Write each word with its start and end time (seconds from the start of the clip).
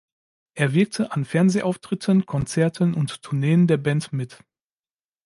Er 0.55 0.73
wirkte 0.73 1.11
an 1.11 1.25
Fernsehauftritten, 1.25 2.25
Konzerten 2.25 2.95
und 2.95 3.21
Tourneen 3.21 3.67
der 3.67 3.77
Band 3.77 4.11
mit. 4.11 4.43